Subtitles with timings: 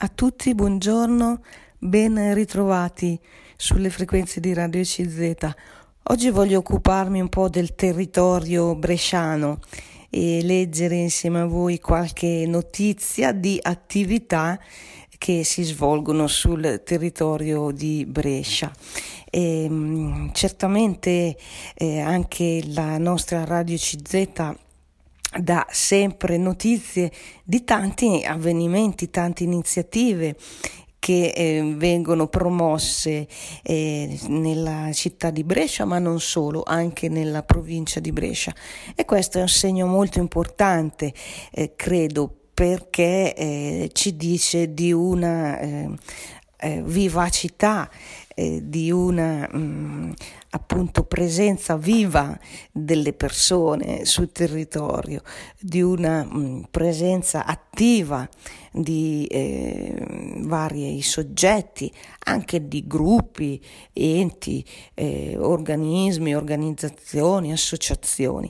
[0.00, 1.40] A tutti buongiorno,
[1.76, 3.18] ben ritrovati
[3.56, 5.34] sulle frequenze di Radio CZ.
[6.04, 9.58] Oggi voglio occuparmi un po' del territorio bresciano
[10.08, 14.56] e leggere insieme a voi qualche notizia di attività
[15.18, 18.70] che si svolgono sul territorio di Brescia.
[19.28, 21.36] E, ehm, certamente
[21.74, 24.67] eh, anche la nostra Radio CZ
[25.36, 27.10] dà sempre notizie
[27.44, 30.36] di tanti avvenimenti, tante iniziative
[30.98, 33.26] che eh, vengono promosse
[33.62, 38.52] eh, nella città di Brescia, ma non solo, anche nella provincia di Brescia.
[38.94, 41.12] E questo è un segno molto importante,
[41.52, 45.88] eh, credo, perché eh, ci dice di una eh,
[48.62, 50.10] di una mh, mm,
[50.50, 52.38] appunto presenza viva
[52.70, 55.22] delle persone sul territorio,
[55.58, 58.28] di una mh, mm, presenza attiva
[58.70, 61.92] di eh, vari soggetti,
[62.26, 63.60] anche di gruppi,
[63.92, 68.48] enti, eh, organismi, organizzazioni, associazioni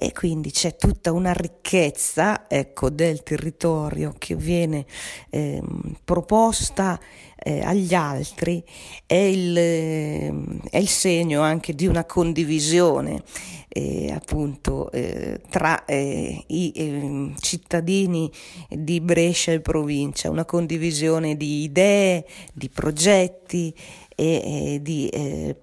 [0.00, 4.86] e quindi c'è tutta una ricchezza ecco, del territorio che viene
[5.28, 5.60] eh,
[6.04, 7.00] proposta
[7.34, 8.62] eh, agli altri,
[9.06, 10.32] è il, eh,
[10.70, 13.24] è il, segno anche di una condivisione
[13.66, 18.30] eh, appunto eh, tra eh, i ehm, cittadini
[18.68, 23.74] di Brescia e provincia, una condivisione di idee, di progetti
[24.14, 25.10] e di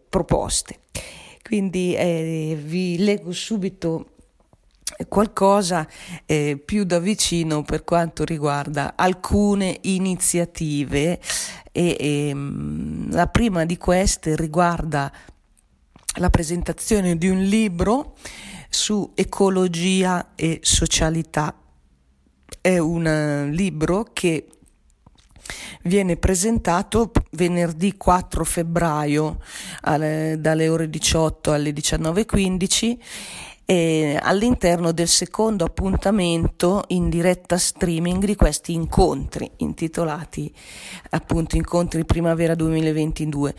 [0.09, 0.79] proposte.
[1.41, 1.95] Quindi
[2.63, 4.14] vi leggo subito
[5.07, 5.87] qualcosa
[6.25, 11.19] eh, più da vicino per quanto riguarda alcune iniziative
[11.71, 15.11] e, e ehm, la prima di queste riguarda
[16.17, 18.15] la presentazione di un libro
[18.69, 21.53] su ecologia e socialità.
[22.61, 24.47] È un libro che
[25.83, 29.39] viene presentato venerdì 4 febbraio
[29.81, 32.97] alle, dalle ore 18 alle 19.15
[33.65, 40.53] eh, all'interno del secondo appuntamento in diretta streaming di questi incontri intitolati
[41.09, 43.55] appunto Incontri Primavera 2022.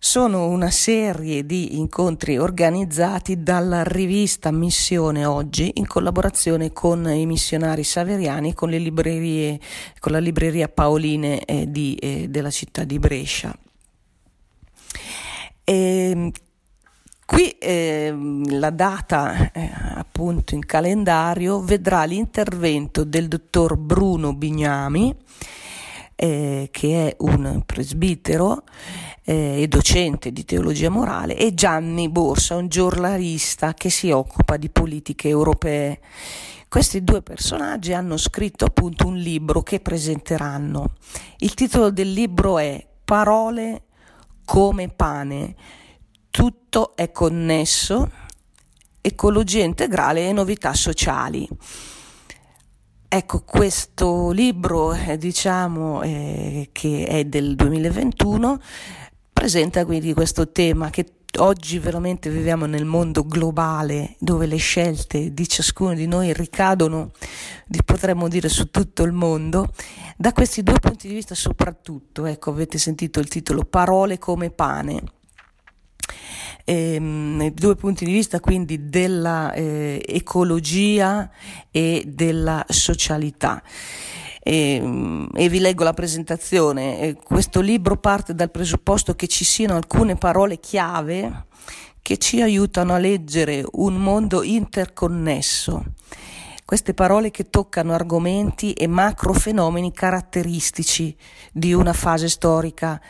[0.00, 7.82] Sono una serie di incontri organizzati dalla rivista Missione Oggi in collaborazione con i missionari
[7.82, 8.70] saveriani con
[9.98, 13.52] con la libreria Paoline eh, di, eh, della città di Brescia.
[15.64, 16.30] E, ehm,
[17.30, 18.10] Qui eh,
[18.46, 25.14] la data eh, appunto in calendario vedrà l'intervento del dottor Bruno Bignami,
[26.16, 28.62] eh, che è un presbitero
[29.24, 34.70] eh, e docente di teologia morale, e Gianni Borsa, un giornalista che si occupa di
[34.70, 36.00] politiche europee.
[36.66, 40.92] Questi due personaggi hanno scritto appunto un libro che presenteranno.
[41.40, 43.82] Il titolo del libro è Parole
[44.46, 45.54] come pane
[46.30, 48.10] tutto è connesso,
[49.00, 51.48] ecologia integrale e novità sociali.
[53.10, 58.60] Ecco, questo libro, eh, diciamo, eh, che è del 2021,
[59.32, 61.06] presenta quindi questo tema che
[61.38, 67.12] oggi veramente viviamo nel mondo globale dove le scelte di ciascuno di noi ricadono,
[67.84, 69.72] potremmo dire, su tutto il mondo,
[70.16, 75.16] da questi due punti di vista soprattutto, ecco, avete sentito il titolo Parole come pane
[76.68, 81.30] ehm, due punti di vista quindi della eh, ecologia
[81.70, 83.62] e della socialità.
[84.40, 87.16] E, ehm, e, vi leggo la presentazione.
[87.22, 91.46] Questo libro parte dal presupposto che ci siano alcune parole chiave
[92.02, 95.84] che ci aiutano a leggere un mondo interconnesso.
[96.64, 101.14] Queste parole che toccano argomenti e macrofenomeni caratteristici
[101.52, 103.00] di una fase storica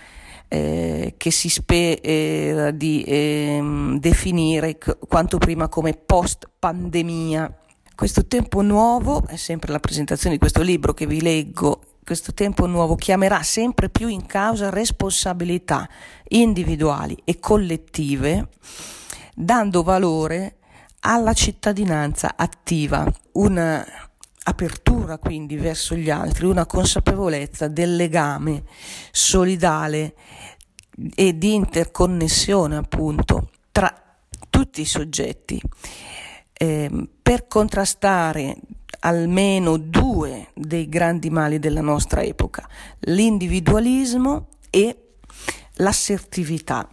[0.49, 7.55] eh, che si spera di eh, definire quanto prima come post pandemia.
[7.95, 12.67] Questo tempo nuovo, è sempre la presentazione di questo libro che vi leggo, questo tempo
[12.67, 15.87] nuovo chiamerà sempre più in causa responsabilità
[16.29, 18.49] individuali e collettive,
[19.35, 20.57] dando valore
[21.01, 23.85] alla cittadinanza attiva, una
[24.49, 28.65] apertura quindi verso gli altri, una consapevolezza del legame
[29.11, 30.15] solidale
[31.15, 33.93] e di interconnessione appunto tra
[34.51, 35.61] tutti i soggetti
[36.53, 38.57] eh, per contrastare
[39.01, 42.67] almeno due dei grandi mali della nostra epoca,
[43.01, 45.13] l'individualismo e
[45.75, 46.89] l'assertività.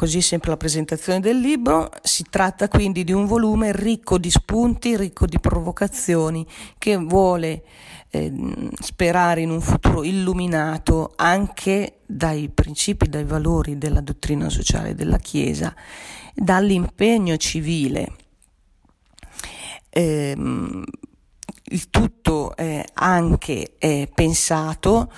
[0.00, 4.96] Così sempre la presentazione del libro, si tratta quindi di un volume ricco di spunti,
[4.96, 6.46] ricco di provocazioni,
[6.78, 7.62] che vuole
[8.08, 8.32] eh,
[8.80, 15.74] sperare in un futuro illuminato anche dai principi, dai valori della dottrina sociale della Chiesa,
[16.34, 18.10] dall'impegno civile.
[19.90, 20.34] Eh,
[21.70, 25.12] il tutto è anche è pensato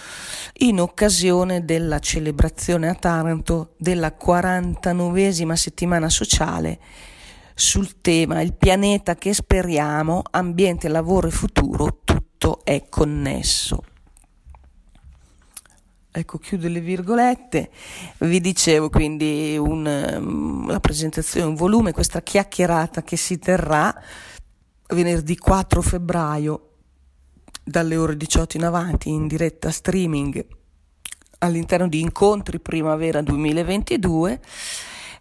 [0.59, 6.79] in occasione della celebrazione a Taranto della 49esima settimana sociale
[7.55, 13.85] sul tema Il pianeta che speriamo, ambiente, lavoro e futuro, tutto è connesso.
[16.15, 17.71] Ecco, chiudo le virgolette.
[18.19, 23.95] Vi dicevo quindi un, la presentazione, un volume, questa chiacchierata che si terrà
[24.95, 26.69] venerdì 4 febbraio
[27.65, 30.45] dalle ore 18 in avanti in diretta streaming
[31.39, 34.41] all'interno di Incontri Primavera 2022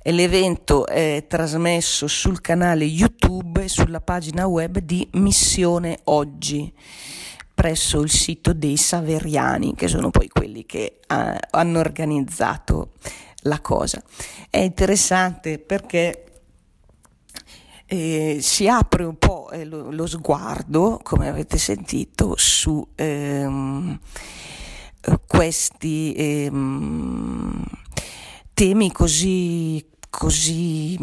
[0.04, 6.74] e l'evento è trasmesso sul canale YouTube e sulla pagina web di Missione Oggi
[7.54, 12.94] presso il sito dei Saveriani, che sono poi quelli che uh, hanno organizzato
[13.44, 14.02] la cosa.
[14.50, 16.31] È interessante perché
[17.94, 24.00] eh, si apre un po' eh, lo, lo, sguardo, come avete sentito, su ehm,
[25.28, 27.66] questi ehm,
[28.54, 30.98] temi così, così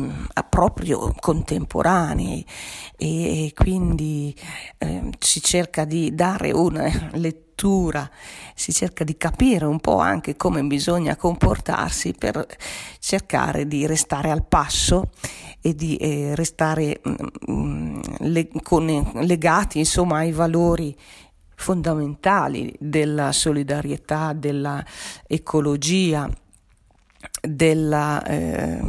[0.49, 2.43] proprio contemporanei.
[2.97, 4.35] E, e quindi
[4.79, 7.48] eh, si cerca di dare una lettura,
[8.55, 12.47] si cerca di capire un po' anche come bisogna comportarsi per
[13.01, 15.11] cercare di restare al passo
[15.61, 20.97] e di eh, restare mh, mm, mm, le, con, legati insomma ai valori
[21.57, 24.85] fondamentali della solidarietà, della
[25.27, 26.31] ecologia,
[27.41, 28.81] della eh,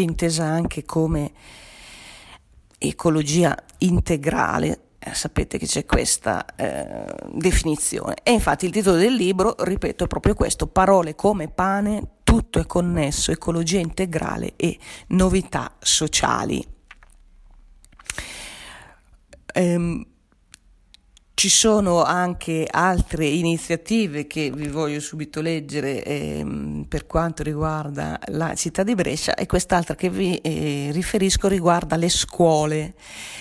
[0.00, 1.30] intesa anche come
[2.78, 8.16] ecologia integrale, eh, sapete che c'è questa eh, definizione.
[8.22, 12.66] E infatti il titolo del libro, ripeto, è proprio questo, parole come pane, tutto è
[12.66, 14.78] connesso, ecologia integrale e
[15.08, 16.64] novità sociali.
[19.54, 20.06] Ehm,
[21.42, 28.54] ci sono anche altre iniziative che vi voglio subito leggere ehm, per quanto riguarda la
[28.54, 32.94] città di Brescia e quest'altra che vi eh, riferisco riguarda le scuole.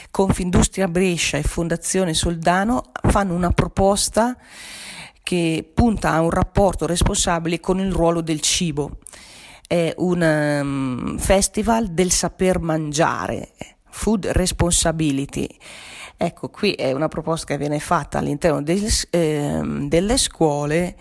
[0.09, 4.36] Confindustria Brescia e Fondazione Soldano fanno una proposta
[5.21, 8.98] che punta a un rapporto responsabile con il ruolo del cibo.
[9.68, 13.51] È un um, festival del saper mangiare,
[13.92, 15.48] Food Responsibility.
[16.24, 20.96] Ecco, qui è una proposta che viene fatta all'interno del, eh, delle scuole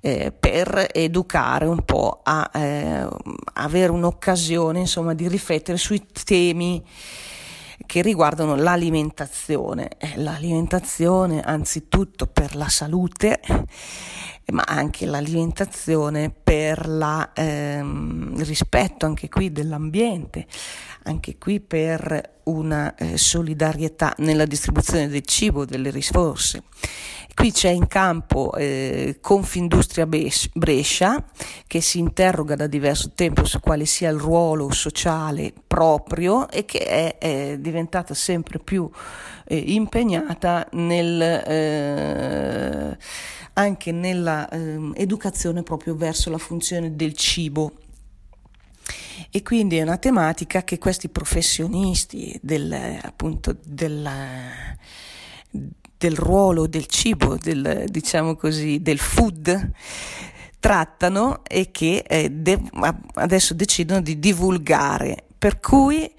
[0.00, 3.06] eh, per educare un po' a eh,
[3.52, 6.82] avere un'occasione, insomma, di riflettere sui temi
[7.84, 9.90] che riguardano l'alimentazione.
[9.98, 13.42] Eh, l'alimentazione anzitutto per la salute,
[14.52, 20.46] ma anche l'alimentazione per la, ehm, il rispetto anche qui dell'ambiente,
[21.04, 26.64] anche qui per una eh, solidarietà nella distribuzione del cibo, delle risorse.
[27.34, 31.24] Qui c'è in campo eh, Confindustria Brescia
[31.66, 36.80] che si interroga da diverso tempo su quale sia il ruolo sociale proprio e che
[36.80, 38.88] è, è diventata sempre più
[39.46, 42.98] eh, impegnata nel, eh,
[43.54, 44.94] anche nella ehm,
[45.64, 47.72] proprio verso la funzione del cibo
[49.34, 52.70] e quindi è una tematica che questi professionisti del,
[53.00, 54.06] appunto, del,
[55.96, 59.70] del ruolo del cibo, del, diciamo così, del food,
[60.60, 62.60] trattano e che eh, de-
[63.14, 65.24] adesso decidono di divulgare.
[65.38, 66.12] Per cui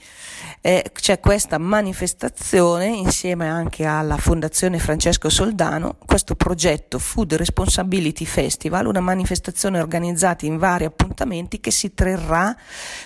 [0.66, 8.86] eh, c'è questa manifestazione insieme anche alla Fondazione Francesco Soldano, questo progetto Food Responsibility Festival,
[8.86, 12.56] una manifestazione organizzata in vari appuntamenti che si terrà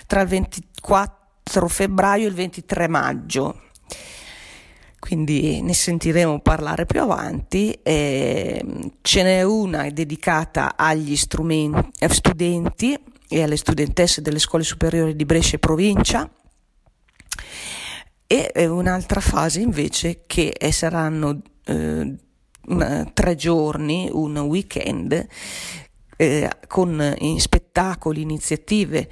[0.06, 3.62] tra il 24 febbraio e il 23 maggio.
[5.00, 7.76] Quindi ne sentiremo parlare più avanti.
[7.82, 12.96] Eh, ce n'è una dedicata agli studenti
[13.28, 16.30] e alle studentesse delle scuole superiori di Brescia e provincia
[18.28, 22.14] e un'altra fase invece che saranno eh,
[22.66, 25.26] una, tre giorni, un weekend
[26.16, 29.08] eh, con spettacoli, iniziative,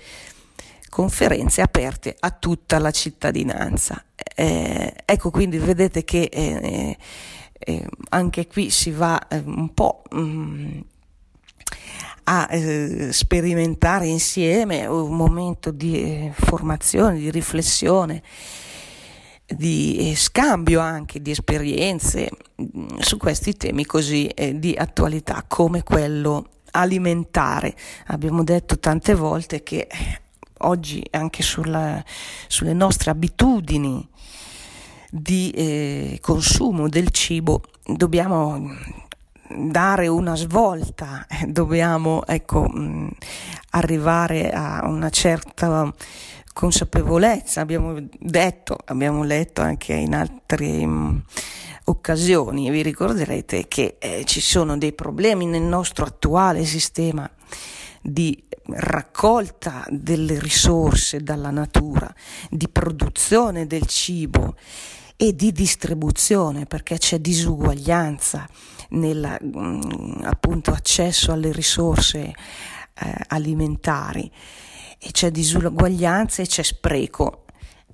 [0.91, 4.05] conferenze aperte a tutta la cittadinanza.
[4.35, 6.97] Eh, ecco quindi vedete che eh,
[7.59, 10.81] eh, anche qui si va eh, un po' mh, mm,
[12.25, 18.23] a eh, sperimentare insieme un momento di eh, formazione, di riflessione,
[19.47, 25.83] di eh, scambio anche di esperienze mh, su questi temi così eh, di attualità come
[25.83, 27.75] quello alimentare.
[28.07, 30.21] Abbiamo detto tante volte che eh,
[30.59, 32.03] oggi anche sulla,
[32.49, 34.07] sulle nostre abitudini
[35.11, 38.75] di eh, consumo del cibo dobbiamo
[39.49, 43.11] dare una svolta, dobbiamo ecco, mh,
[43.71, 45.93] arrivare a una certa
[46.57, 51.25] consapevolezza, abbiamo detto, abbiamo letto anche in altre mh,
[51.85, 57.31] occasioni, vi ricorderete che eh, ci sono dei problemi nel nostro attuale sistema
[58.01, 62.11] di raccolta delle risorse dalla natura,
[62.49, 64.55] di produzione del cibo
[65.15, 68.49] e di distribuzione perché c'è disuguaglianza
[68.91, 70.23] nel mm,
[71.33, 72.35] alle risorse eh,
[73.27, 74.33] alimentari
[74.99, 77.45] e c'è disuguaglianza e c'è spreco.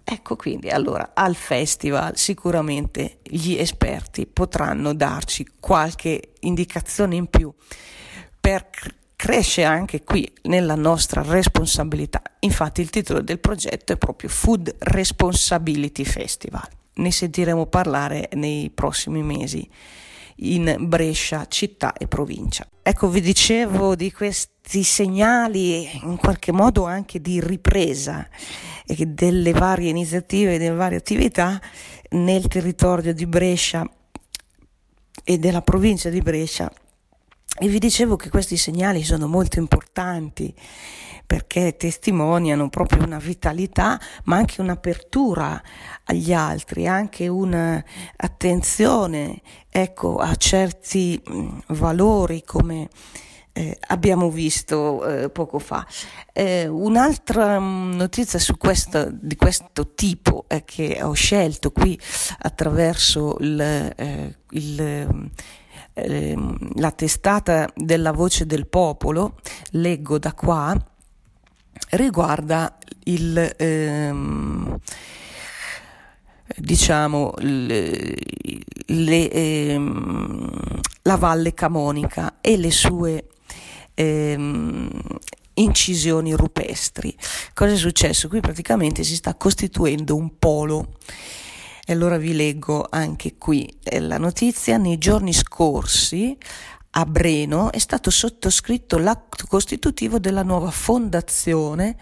[0.05, 7.53] Ecco quindi allora al festival sicuramente gli esperti potranno darci qualche indicazione in più
[8.41, 8.69] per
[9.15, 12.21] cresce anche qui nella nostra responsabilità.
[12.41, 16.69] Infatti il titolo del progetto è proprio Food Responsibility Festival.
[16.95, 19.71] Ne sentiremo parlare nei prossimi mesi
[20.37, 22.67] in Brescia, città e provincia.
[22.83, 28.29] Ecco, vi dicevo di questi segnali in qualche modo anche di ripresa
[28.87, 31.61] delle varie iniziative, delle varie attività
[32.11, 33.89] nel territorio di Brescia
[35.25, 36.71] e della provincia di Brescia
[37.59, 40.55] e vi dicevo che questi segnali sono molto importanti
[41.27, 45.61] perché testimoniano proprio una vitalità, ma anche un'apertura
[46.05, 51.21] agli altri, anche un'attenzione ecco, a certi
[51.69, 52.89] valori come
[53.53, 55.87] eh, abbiamo visto eh, poco fa.
[56.33, 61.99] Eh, un'altra notizia su questo, di questo tipo che ho scelto qui
[62.41, 65.31] attraverso il, eh, il
[65.95, 66.35] eh,
[66.77, 69.37] la testata della voce del popolo,
[69.73, 70.75] leggo da qua,
[71.91, 74.79] riguarda il, ehm,
[76.57, 78.17] diciamo, le,
[78.87, 83.27] le, ehm, la Valle Camonica e le sue
[83.95, 84.91] ehm,
[85.55, 87.15] incisioni rupestri.
[87.55, 88.29] Cosa è successo?
[88.29, 90.95] Qui praticamente si sta costituendo un polo
[91.85, 94.77] e allora vi leggo anche qui eh, la notizia.
[94.77, 96.37] Nei giorni scorsi
[96.95, 101.97] a Breno è stato sottoscritto l'atto costitutivo della nuova fondazione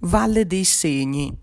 [0.00, 1.36] Valle dei Segni.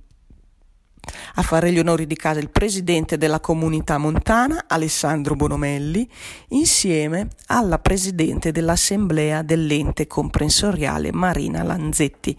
[1.36, 6.10] A fare gli onori di casa il presidente della comunità montana, Alessandro Bonomelli,
[6.50, 12.38] insieme alla presidente dell'assemblea dell'ente comprensoriale Marina Lanzetti,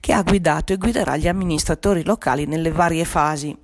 [0.00, 3.54] che ha guidato e guiderà gli amministratori locali nelle varie fasi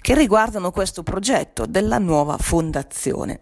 [0.00, 3.40] che riguardano questo progetto della nuova fondazione.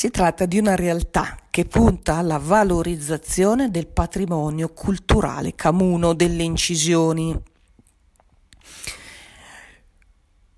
[0.00, 7.38] Si tratta di una realtà che punta alla valorizzazione del patrimonio culturale camuno delle incisioni.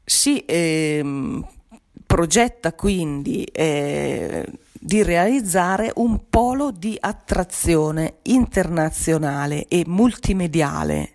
[0.04, 1.42] Si eh,
[2.06, 11.14] progetta quindi eh, di realizzare un polo di attrazione internazionale e multimediale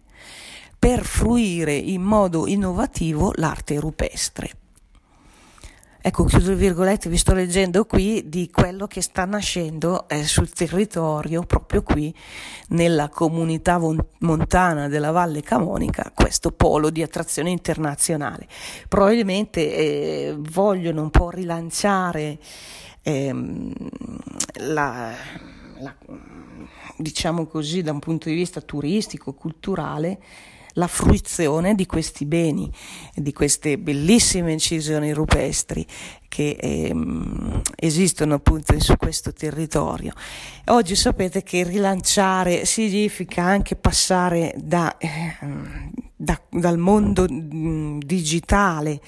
[0.78, 4.52] per fruire in modo innovativo l'arte rupestre.
[6.08, 10.50] Ecco, chiudo le virgolette, vi sto leggendo qui di quello che sta nascendo eh, sul
[10.50, 12.16] territorio, proprio qui,
[12.70, 13.78] nella comunità
[14.20, 18.48] montana della Valle Camonica, questo polo di attrazione internazionale.
[18.88, 22.40] Probabilmente eh, vogliono un po' rilanciare
[23.02, 23.74] ehm,
[24.60, 25.14] la,
[25.80, 25.96] la,
[26.96, 30.20] diciamo così, da un punto di vista turistico, culturale,
[30.78, 32.72] la fruizione di questi beni,
[33.14, 35.86] di queste bellissime incisioni rupestri
[36.28, 40.14] che ehm, esistono appunto su questo territorio.
[40.66, 45.36] Oggi sapete che rilanciare significa anche passare da, eh,
[46.28, 49.00] da, dal mondo mm, digitale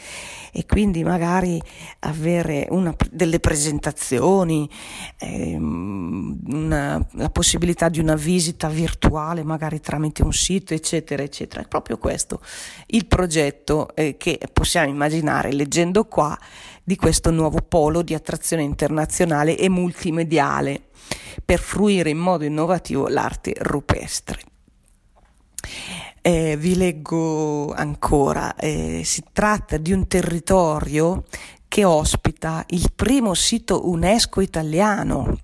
[0.54, 1.62] e quindi magari
[2.00, 4.70] avere una, delle presentazioni,
[5.18, 11.62] ehm, una, la possibilità di una visita virtuale magari tramite un sito eccetera eccetera.
[11.62, 12.40] È proprio questo
[12.88, 16.38] il progetto eh, che possiamo immaginare leggendo qua
[16.82, 20.84] di questo nuovo polo di attrazione internazionale e multimediale
[21.44, 24.40] per fruire in modo innovativo l'arte rupestre.
[26.22, 31.24] Eh, vi leggo ancora, eh, si tratta di un territorio
[31.68, 35.38] che ospita il primo sito UNESCO italiano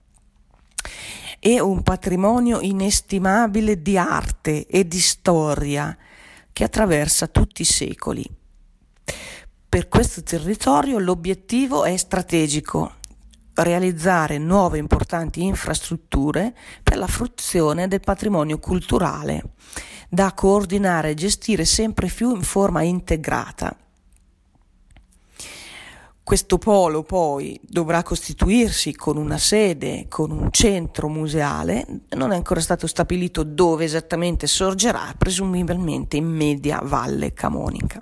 [1.39, 5.95] e un patrimonio inestimabile di arte e di storia
[6.51, 8.29] che attraversa tutti i secoli.
[9.69, 12.93] Per questo territorio l'obiettivo è strategico,
[13.53, 16.53] realizzare nuove importanti infrastrutture
[16.83, 19.43] per la fruizione del patrimonio culturale,
[20.15, 23.77] da coordinare e gestire sempre più in forma integrata.
[26.23, 32.61] Questo polo poi dovrà costituirsi con una sede, con un centro museale, non è ancora
[32.61, 38.01] stato stabilito dove esattamente sorgerà, presumibilmente in media valle camonica.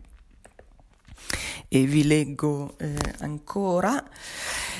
[1.68, 4.02] E vi leggo eh, ancora.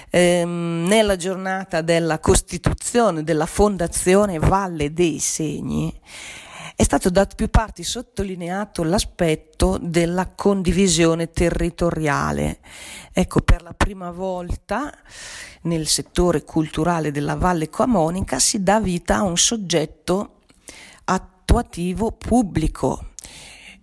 [0.10, 5.92] Ehm, nella giornata della costituzione della Fondazione Valle dei Segni
[6.76, 12.60] è stato da più parti sottolineato l'aspetto della condivisione territoriale.
[13.12, 14.92] Ecco, per la prima volta
[15.64, 20.40] nel settore culturale della Valle Camonica si dà vita a un soggetto
[21.06, 23.10] attuativo pubblico,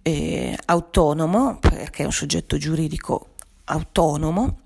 [0.02, 3.34] eh, autonomo, perché è un soggetto giuridico
[3.66, 4.60] autonomo,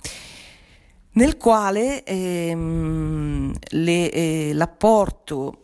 [1.13, 5.64] nel quale ehm, le, eh, l'apporto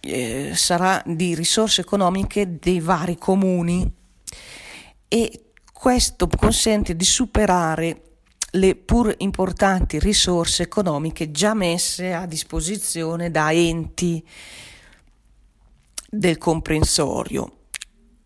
[0.00, 3.90] eh, sarà di risorse economiche dei vari comuni
[5.08, 8.02] e questo consente di superare
[8.52, 14.24] le pur importanti risorse economiche già messe a disposizione da enti
[16.08, 17.58] del comprensorio.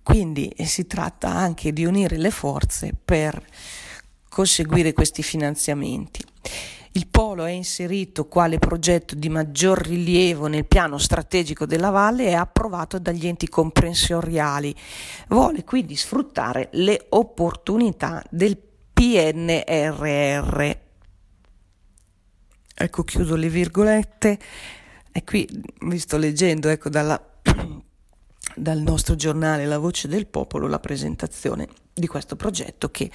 [0.02, 3.42] Quindi eh, si tratta anche di unire le forze per
[4.28, 6.22] conseguire questi finanziamenti.
[6.96, 12.34] Il polo è inserito quale progetto di maggior rilievo nel piano strategico della valle e
[12.34, 14.72] approvato dagli enti comprensoriali.
[15.26, 18.56] Vuole quindi sfruttare le opportunità del
[18.92, 20.70] PNRR.
[22.76, 24.38] Ecco, chiudo le virgolette
[25.10, 25.48] e qui
[25.86, 27.20] vi sto leggendo ecco, dalla,
[28.54, 33.10] dal nostro giornale La Voce del Popolo la presentazione di questo progetto che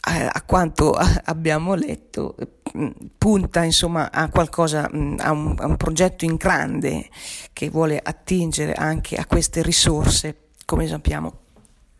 [0.00, 0.92] a quanto
[1.24, 2.36] abbiamo letto,
[2.76, 7.08] mm, punta insomma a qualcosa, mm, a un, a un, progetto in grande
[7.52, 11.40] che vuole attingere anche a queste risorse, come sappiamo,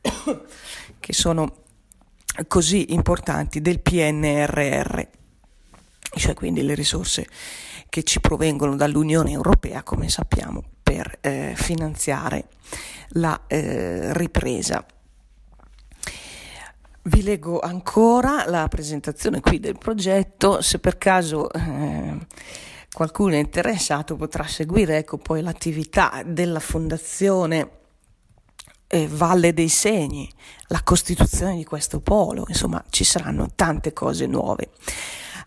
[1.01, 1.65] che sono
[2.47, 5.01] così importanti del PNRR,
[6.15, 7.27] cioè quindi le risorse
[7.89, 12.49] che ci provengono dall'Unione Europea, come sappiamo, per eh, finanziare
[13.11, 14.85] la eh, ripresa.
[17.09, 22.19] Vi leggo ancora la presentazione qui del progetto, se per caso eh,
[22.93, 27.71] qualcuno è interessato potrà seguire ecco, poi l'attività della Fondazione
[28.89, 30.31] eh, Valle dei Segni,
[30.67, 34.73] la costituzione di questo polo, insomma ci saranno tante cose nuove.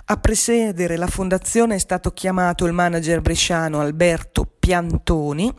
[0.06, 5.54] A presiedere la fondazione è stato chiamato il manager bresciano Alberto Piantoni,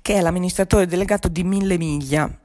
[0.00, 2.38] che è l'amministratore delegato di Mille Miglia,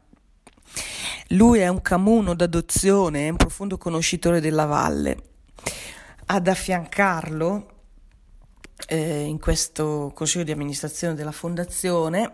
[1.30, 5.18] lui è un camuno d'adozione, è un profondo conoscitore della valle.
[6.26, 7.68] Ad affiancarlo
[8.88, 12.32] eh, in questo consiglio di amministrazione della fondazione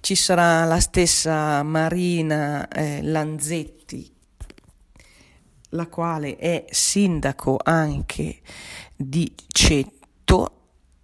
[0.00, 4.14] ci sarà la stessa Marina eh, Lanzetti,
[5.70, 8.40] la quale è sindaco anche
[8.94, 10.52] di Cetto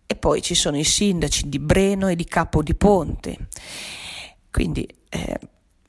[0.07, 3.48] e poi ci sono i sindaci di Breno e di Capo di Ponte.
[4.51, 5.38] Quindi eh,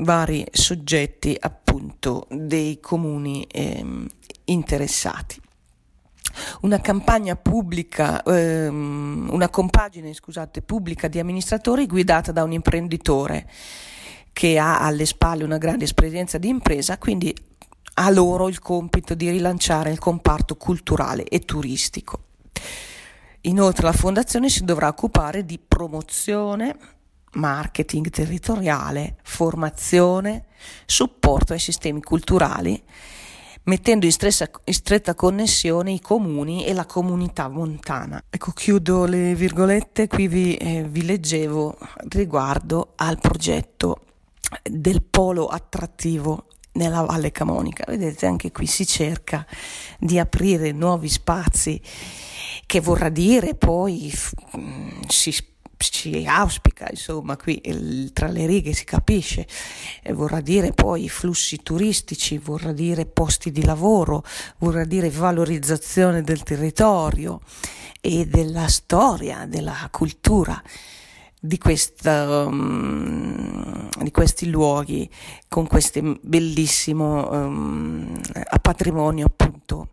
[0.04, 4.08] vari soggetti appunto dei comuni ehm,
[4.46, 5.42] interessati.
[6.62, 13.50] Una campagna pubblica, ehm, una compagine scusate, pubblica di amministratori guidata da un imprenditore
[14.32, 17.36] che ha alle spalle una grande esperienza di impresa, quindi
[17.96, 22.26] ha loro il compito di rilanciare il comparto culturale e turistico.
[23.42, 26.76] Inoltre la fondazione si dovrà occupare di promozione,
[27.34, 30.46] marketing territoriale, formazione,
[30.86, 32.82] supporto ai sistemi culturali,
[33.64, 38.24] mettendo in, stressa, in, stretta connessione i comuni e la comunità montana.
[38.30, 41.78] Ecco, chiudo le virgolette, qui vi, eh, vi leggevo
[42.10, 44.02] riguardo al progetto
[44.64, 47.86] del polo attrattivo nella Valle Camonica.
[47.88, 49.46] Vedete, anche qui si cerca
[50.00, 51.82] di aprire nuovi spazi
[52.66, 54.12] che vorrà dire poi
[54.58, 55.32] mm, si
[55.92, 59.48] si auspica, insomma, qui il, tra le righe si capisce,
[60.02, 64.24] eh, vorrà dire poi flussi turistici, vorrà dire posti di lavoro,
[64.60, 67.42] vorrà dire valorizzazione del territorio
[68.02, 70.62] e della storia, della cultura.
[71.46, 75.10] Di, questa, um, di, questi luoghi
[75.50, 78.22] con questo bellissimo um,
[78.62, 79.90] patrimonio appunto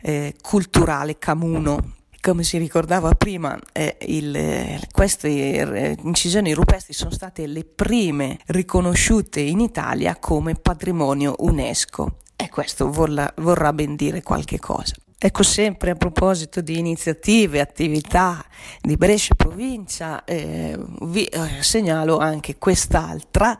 [0.00, 1.94] eh, culturale camuno
[2.24, 9.40] come si ricordava prima, eh, il, queste eh, incisioni rupestri sono state le prime riconosciute
[9.40, 14.94] in Italia come patrimonio UNESCO e questo vorrà, vorrà ben dire qualche cosa.
[15.26, 18.44] Ecco sempre a proposito di iniziative, attività
[18.78, 23.58] di Brescia provincia, eh, vi eh, segnalo anche quest'altra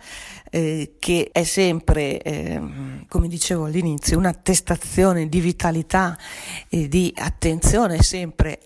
[0.50, 6.18] eh, che è sempre, ehm, come dicevo all'inizio, un'attestazione di vitalità
[6.68, 8.60] e di attenzione sempre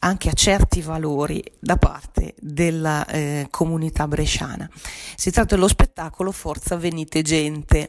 [0.00, 4.68] anche a certi valori da parte della eh, comunità bresciana.
[5.16, 7.88] Si tratta dello spettacolo Forza Venite Gente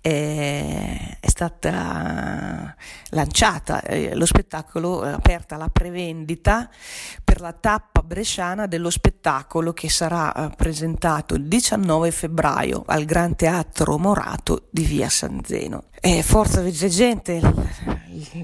[0.00, 2.74] è, è stata
[3.10, 6.68] lanciata eh, lo spettacolo, è aperta la prevendita
[7.22, 13.36] per la tappa bresciana dello spettacolo che sarà eh, presentato il 19 febbraio al Gran
[13.36, 15.84] Teatro Morato di Via San Zeno.
[16.00, 17.40] Eh, Forza Gente,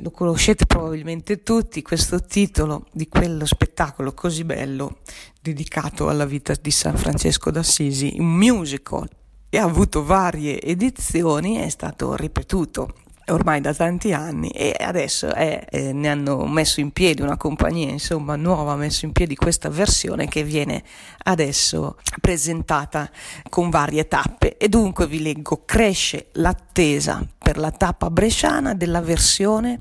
[0.02, 4.98] lo conoscete probabilmente tutti, questo titolo di quello spettacolo così bello
[5.40, 9.09] dedicato alla vita di San Francesco d'Assisi, un musical
[9.48, 12.92] e ha avuto varie edizioni, è stato ripetuto
[13.28, 17.90] ormai da tanti anni e adesso è, eh, ne hanno messo in piedi una compagnia
[17.90, 20.85] insomma nuova ha messo in piedi questa versione che viene
[21.24, 23.11] adesso presentata
[23.48, 24.56] con varie tappe.
[24.56, 29.80] E dunque vi leggo cresce l'attesa per la tappa bresciana della versione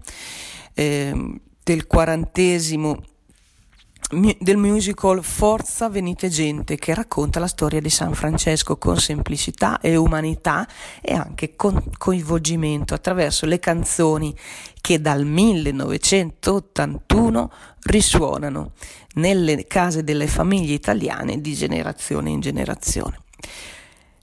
[0.73, 3.01] eh, del quarantesimo
[4.07, 9.95] del musical Forza Venite Gente che racconta la storia di San Francesco con semplicità e
[9.95, 10.67] umanità
[11.01, 14.37] e anche con coinvolgimento attraverso le canzoni
[14.79, 17.51] che dal 1981
[17.83, 18.73] risuonano
[19.15, 23.21] nelle case delle famiglie italiane di generazione in generazione.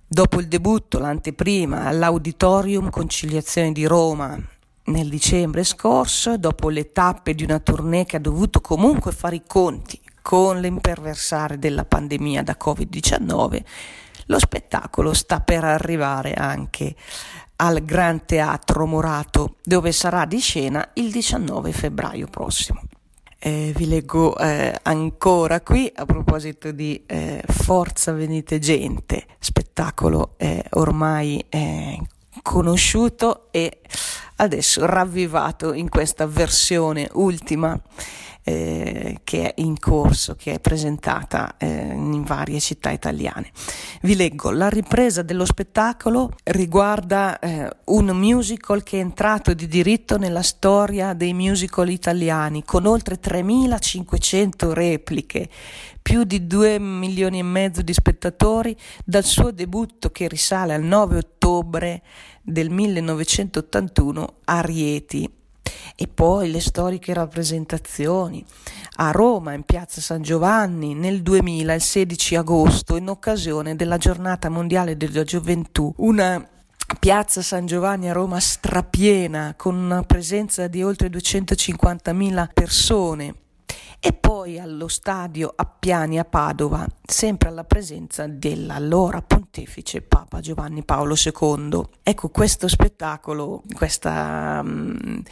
[0.06, 4.40] Dopo il debutto, l'anteprima all'Auditorium Conciliazione di Roma
[4.84, 9.42] nel dicembre scorso, dopo le tappe di una tournée che ha dovuto comunque fare i
[9.46, 13.62] conti con l'imperversare della pandemia da Covid-19,
[14.26, 16.94] lo spettacolo sta per arrivare anche
[17.56, 22.82] al Gran Teatro Morato, dove sarà di scena il 19 febbraio prossimo.
[23.38, 30.64] Eh, vi leggo eh, ancora qui a proposito di eh, Forza Venite Gente, spettacolo eh,
[30.70, 32.00] ormai eh,
[32.42, 33.80] conosciuto e
[34.42, 37.78] adesso ravvivato in questa versione ultima
[38.44, 43.50] eh, che è in corso, che è presentata eh, in varie città italiane.
[44.02, 50.18] Vi leggo, la ripresa dello spettacolo riguarda eh, un musical che è entrato di diritto
[50.18, 55.48] nella storia dei musical italiani, con oltre 3500 repliche,
[56.00, 61.16] più di 2 milioni e mezzo di spettatori, dal suo debutto che risale al 9
[61.16, 62.02] ottobre
[62.42, 65.30] del 1981 a Rieti
[65.96, 68.44] e poi le storiche rappresentazioni.
[68.96, 74.48] A Roma in piazza San Giovanni nel 2000 il 16 agosto in occasione della giornata
[74.48, 75.92] mondiale della gioventù.
[75.98, 76.46] Una
[76.98, 83.34] Piazza San Giovanni a Roma strapiena con una presenza di oltre 250.000 persone
[84.04, 91.14] e poi allo stadio Appiani a Padova, sempre alla presenza dell'allora pontefice Papa Giovanni Paolo
[91.14, 91.80] II.
[92.02, 95.22] Ecco questo spettacolo, questa um,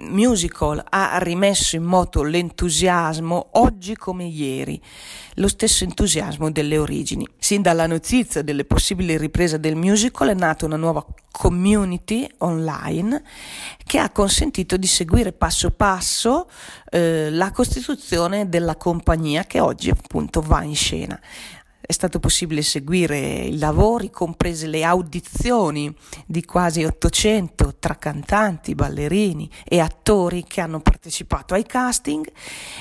[0.00, 4.80] musical ha rimesso in moto l'entusiasmo oggi come ieri,
[5.34, 7.26] lo stesso entusiasmo delle origini.
[7.38, 13.22] Sin dalla notizia delle possibili riprese del musical è nata una nuova community online
[13.84, 16.50] che ha consentito di seguire passo passo
[16.90, 21.18] eh, la costituzione della compagnia che oggi appunto va in scena
[21.90, 25.92] è stato possibile seguire i lavori, comprese le audizioni
[26.24, 32.30] di quasi 800 tra cantanti, ballerini e attori che hanno partecipato ai casting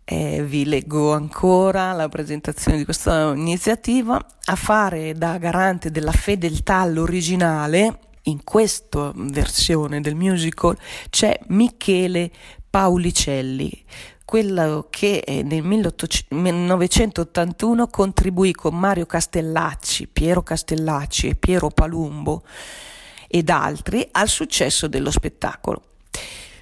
[0.04, 4.22] eh, vi leggo ancora la presentazione di questa iniziativa.
[4.44, 10.76] A fare da garante della fedeltà all'originale in questa versione del musical
[11.08, 12.30] c'è Michele
[12.68, 13.84] Paulicelli
[14.32, 22.42] quello che nel 1981 contribuì con Mario Castellacci, Piero Castellacci e Piero Palumbo
[23.28, 25.82] ed altri al successo dello spettacolo.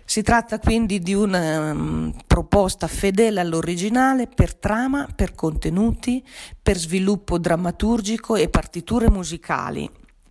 [0.04, 6.26] Si tratta quindi di una um, proposta fedele all'originale per trama, per contenuti,
[6.60, 9.88] per sviluppo drammaturgico e partiture musicali,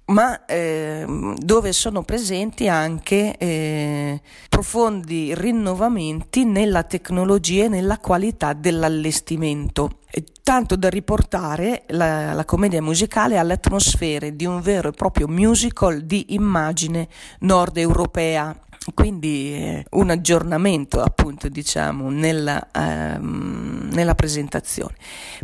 [0.09, 1.05] ma eh,
[1.37, 9.99] dove sono presenti anche eh, profondi rinnovamenti nella tecnologia e nella qualità dell'allestimento,
[10.43, 16.01] tanto da riportare la, la commedia musicale alle atmosfere di un vero e proprio musical
[16.01, 17.07] di immagine
[17.39, 18.55] nord europea
[18.93, 24.95] quindi eh, un aggiornamento appunto diciamo nella, ehm, nella, presentazione.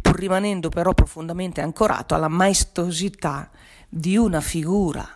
[0.01, 3.49] Pur rimanendo però profondamente ancorato alla maestosità
[3.97, 5.07] di una figura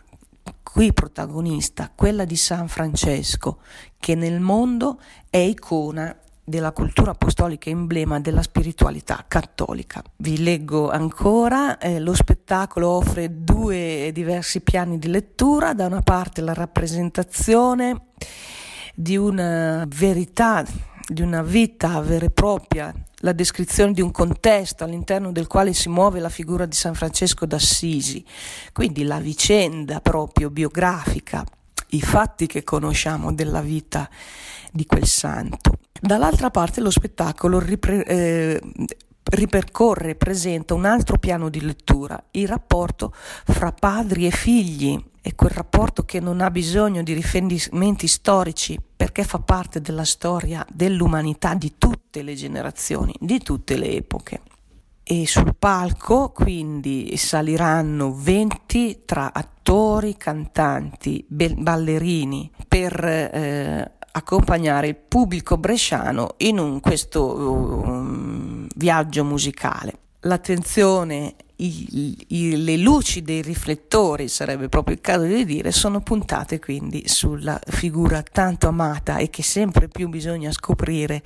[0.63, 3.57] qui protagonista, quella di San Francesco,
[3.99, 10.01] che nel mondo è icona della cultura apostolica, emblema della spiritualità cattolica.
[10.15, 16.39] Vi leggo ancora, eh, lo spettacolo offre due diversi piani di lettura, da una parte
[16.39, 18.05] la rappresentazione
[18.99, 20.65] di una verità,
[21.07, 25.87] di una vita vera e propria la descrizione di un contesto all'interno del quale si
[25.87, 28.25] muove la figura di San Francesco d'Assisi,
[28.73, 31.45] quindi la vicenda proprio biografica,
[31.91, 34.09] i fatti che conosciamo della vita
[34.69, 35.77] di quel santo.
[35.97, 38.61] Dall'altra parte lo spettacolo ripre- eh,
[39.23, 45.35] ripercorre e presenta un altro piano di lettura, il rapporto fra padri e figli, e
[45.35, 51.53] quel rapporto che non ha bisogno di riferimenti storici perché fa parte della storia dell'umanità
[51.53, 54.41] di tutte le generazioni, di tutte le epoche.
[55.03, 65.57] E sul palco quindi saliranno 20 tra attori, cantanti, ballerini per eh, accompagnare il pubblico
[65.57, 68.18] bresciano in un, questo um,
[68.79, 69.93] viaggio musicale.
[70.21, 76.59] L'attenzione i, i, le luci dei riflettori, sarebbe proprio il caso di dire, sono puntate
[76.59, 81.21] quindi sulla figura tanto amata e che sempre più bisogna scoprire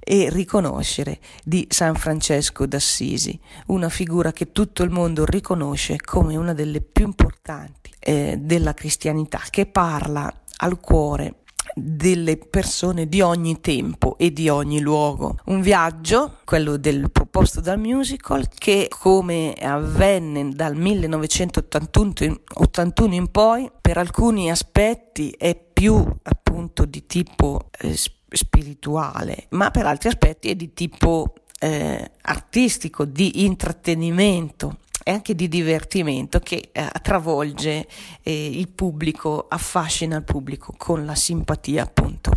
[0.00, 6.54] e riconoscere di San Francesco d'Assisi, una figura che tutto il mondo riconosce come una
[6.54, 11.34] delle più importanti eh, della cristianità, che parla al cuore
[11.82, 15.38] delle persone di ogni tempo e di ogni luogo.
[15.46, 23.98] Un viaggio, quello del proposto dal musical, che come avvenne dal 1981 in poi, per
[23.98, 27.96] alcuni aspetti è più appunto di tipo eh,
[28.30, 35.48] spirituale, ma per altri aspetti è di tipo eh, artistico, di intrattenimento e anche di
[35.48, 37.86] divertimento che eh, travolge
[38.22, 42.32] eh, il pubblico, affascina il pubblico con la simpatia appunto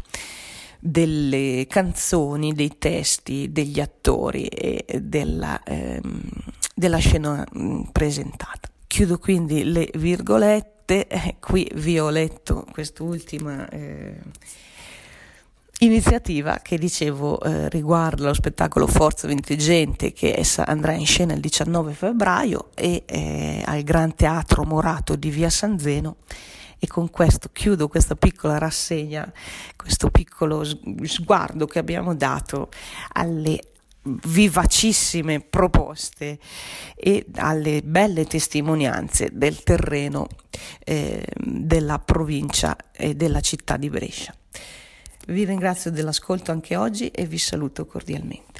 [0.79, 6.21] delle canzoni, dei testi, degli attori e della, ehm,
[6.73, 8.69] della scena mm, presentata.
[8.87, 14.17] Chiudo quindi le virgolette, eh, qui vi ho letto quest'ultima eh,
[15.83, 21.39] iniziativa che dicevo eh, riguarda lo spettacolo Forza Vintegente che essa andrà in scena il
[21.39, 26.17] 19 febbraio e eh, al Gran Teatro Morato di Via San Zeno
[26.77, 29.31] e con questo chiudo questa piccola rassegna,
[29.75, 30.63] questo piccolo
[31.03, 32.69] sguardo che abbiamo dato
[33.13, 33.59] alle
[34.03, 36.39] vivacissime proposte
[36.95, 40.27] e alle belle testimonianze del terreno
[40.83, 44.33] eh, della provincia e della città di Brescia.
[45.31, 48.50] Vi ringrazio dell'ascolto anche oggi e vi saluto cordialmente.